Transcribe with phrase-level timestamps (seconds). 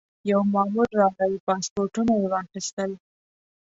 [0.31, 2.91] یو مامور راغی پاسپورټونه یې واخیستل.